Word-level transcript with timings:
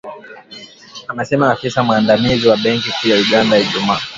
amesema 1.07 1.51
afisa 1.51 1.83
mwandamizi 1.83 2.47
wa 2.47 2.57
benki 2.57 2.91
kuu 2.91 3.07
ya 3.09 3.17
Uganda 3.17 3.59
Ijumaa 3.59 4.01